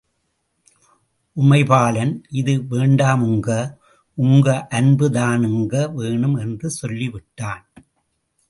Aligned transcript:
உமைபாலன், 1.37 2.13
இது 2.31 2.53
வேண்டாமுங்க 2.71 3.49
உங்க 4.17 4.67
அன்புதானுங்க 4.71 5.75
வேணும் 5.93 6.35
என்று 6.35 6.69
சொல்லி 6.69 7.09
விட்டான். 7.09 7.63